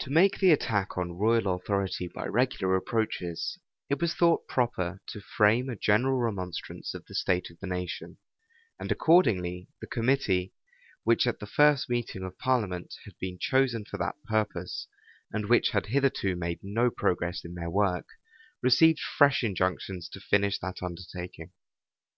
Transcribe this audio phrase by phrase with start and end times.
[0.00, 5.22] To make the attack on royal authority by regular approaches, it was thought proper to
[5.22, 8.18] frame a general remonstrance of the state of the nation;
[8.78, 10.52] and accordingly the committee,
[11.04, 14.88] which at the first meeting of parliament had been chosen for that purpose,
[15.32, 18.04] and which had hitherto made no progress in their work,
[18.62, 21.52] received fresh injunctions to finish that undertaking.